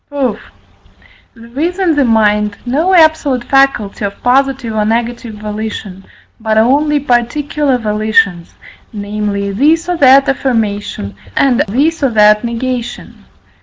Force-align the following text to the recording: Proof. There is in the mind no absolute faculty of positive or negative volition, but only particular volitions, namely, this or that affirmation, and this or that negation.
Proof. 0.09 0.39
There 1.35 1.59
is 1.63 1.77
in 1.77 1.93
the 1.95 2.03
mind 2.03 2.57
no 2.65 2.95
absolute 2.95 3.43
faculty 3.43 4.03
of 4.03 4.23
positive 4.23 4.73
or 4.73 4.83
negative 4.83 5.35
volition, 5.35 6.05
but 6.39 6.57
only 6.57 6.99
particular 6.99 7.77
volitions, 7.77 8.55
namely, 8.91 9.51
this 9.51 9.87
or 9.87 9.97
that 9.97 10.27
affirmation, 10.27 11.15
and 11.35 11.59
this 11.67 12.01
or 12.01 12.09
that 12.09 12.43
negation. 12.43 13.25